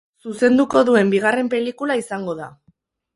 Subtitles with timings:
[0.27, 2.49] Zuzenduko duen bigarren pelikula izango da.